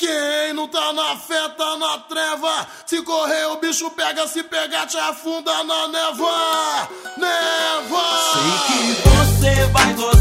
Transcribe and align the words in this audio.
Quem 0.00 0.54
não 0.54 0.66
tá 0.66 0.94
na 0.94 1.14
fé, 1.14 1.46
tá 1.58 1.76
na 1.76 1.98
treva. 1.98 2.66
Se 2.86 3.02
correr, 3.02 3.44
o 3.48 3.58
bicho 3.58 3.90
pega, 3.90 4.26
se 4.26 4.42
pegar, 4.42 4.86
te 4.86 4.96
afunda 4.96 5.62
na 5.62 5.88
neva. 5.88 6.88
Neva! 7.18 8.02
Sei 8.32 8.66
que 8.66 9.02
você 9.02 9.66
vai 9.66 9.92
gostar. 9.92 10.19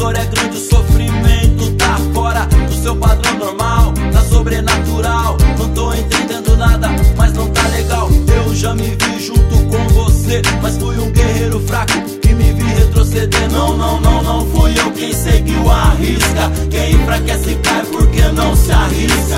dor 0.00 0.16
é 0.16 0.24
grande, 0.24 0.56
o 0.56 0.60
sofrimento 0.60 1.70
tá 1.72 1.98
fora 2.14 2.46
do 2.46 2.74
seu 2.74 2.96
padrão 2.96 3.36
normal, 3.36 3.92
tá 4.10 4.22
sobrenatural. 4.22 5.36
Não 5.58 5.68
tô 5.74 5.92
entendendo 5.92 6.56
nada, 6.56 6.88
mas 7.18 7.34
não 7.34 7.46
tá 7.50 7.68
legal. 7.68 8.08
Eu 8.34 8.54
já 8.54 8.74
me 8.74 8.96
vi 8.96 9.20
junto 9.20 9.56
com 9.66 9.88
você, 9.88 10.40
mas 10.62 10.78
fui 10.78 10.98
um 10.98 11.10
guerreiro 11.10 11.60
fraco 11.60 11.92
que 12.22 12.32
me 12.32 12.50
vi 12.54 12.64
retroceder. 12.64 13.50
Não, 13.52 13.76
não, 13.76 14.00
não, 14.00 14.22
não 14.22 14.46
fui 14.46 14.72
eu 14.78 14.90
quem 14.92 15.12
seguiu 15.12 15.70
a 15.70 15.90
risca. 15.90 16.50
Quem 16.70 16.94
enfraquece 16.94 17.56
cai 17.62 17.84
porque 17.84 18.22
não 18.32 18.56
se 18.56 18.72
arrisca. 18.72 19.36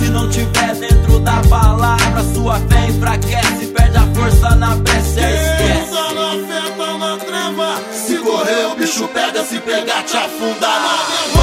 Se 0.00 0.10
não 0.10 0.28
tiver 0.28 0.74
dentro 0.80 1.20
da 1.20 1.40
palavra, 1.48 2.24
sua 2.34 2.58
fé 2.68 2.88
enfraquece, 2.88 3.66
perde 3.66 3.98
a 3.98 4.06
força 4.12 4.56
na 4.56 4.74
pele. 4.78 4.91
Se 9.52 9.60
pegar, 9.60 10.02
te 10.04 10.16
afundar 10.16 10.80
na 10.80 11.04
minha 11.10 11.36
mão. 11.36 11.41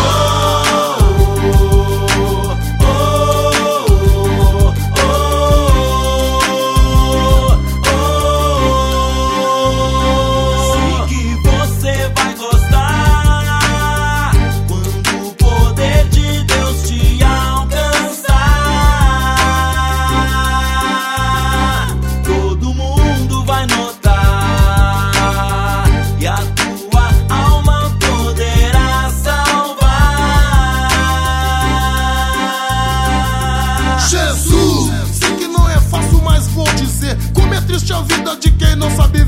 Vida 38.30 38.36
de 38.36 38.52
quem 38.52 38.76
não 38.76 38.96
sabe 38.96 39.24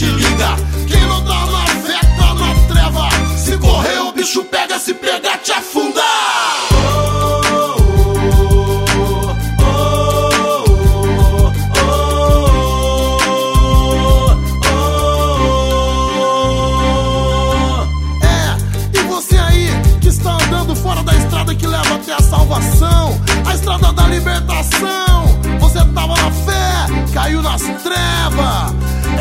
te 0.00 0.06
liga 0.06 0.79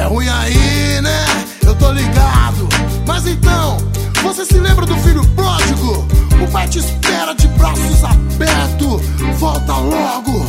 ruim 0.10 0.28
aí, 0.28 1.02
né? 1.02 1.26
Eu 1.64 1.76
tô 1.76 1.92
ligado. 1.92 2.68
Mas 3.06 3.28
então, 3.28 3.78
você 4.24 4.44
se 4.44 4.58
lembra 4.58 4.86
do 4.86 4.96
filho 4.98 5.24
pródigo? 5.36 6.08
O 6.44 6.48
pai 6.52 6.68
te 6.68 6.80
espera 6.80 7.34
de 7.36 7.48
braços 7.50 8.04
abertos. 8.04 9.02
Volta 9.38 9.74
logo. 9.74 10.46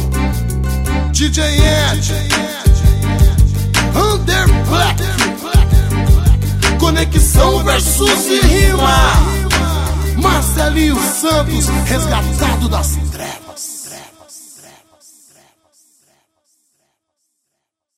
DJ 1.12 1.44
Ed. 1.44 2.14
Under 3.94 4.48
Black. 4.66 5.02
Conexão 6.78 7.62
versus 7.62 8.26
e 8.26 8.40
rima. 8.40 8.88
Marcelinho 10.16 10.96
Santos, 10.96 11.66
resgatado 11.86 12.68
das 12.68 12.96
trevas. 13.12 13.49